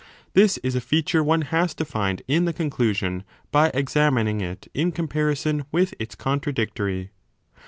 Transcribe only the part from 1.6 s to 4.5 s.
to find in the conclusion by examining